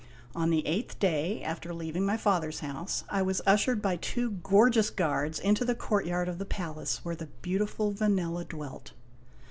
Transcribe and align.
On 0.35 0.49
the 0.49 0.65
eighth 0.65 0.97
day 0.97 1.43
after 1.43 1.75
leaving 1.75 2.03
my 2.03 2.17
father's 2.17 2.61
house, 2.61 3.03
I 3.07 3.21
was 3.21 3.39
ushered 3.45 3.83
by 3.83 3.97
two 3.97 4.31
gorgeous 4.31 4.89
guards 4.89 5.39
into 5.39 5.63
the 5.63 5.75
courtyard 5.75 6.27
of 6.27 6.39
the 6.39 6.43
palace 6.43 7.05
where 7.05 7.15
the 7.15 7.27
beautiful 7.43 7.93
Vanella 7.93 8.43
dwelt. 8.47 8.93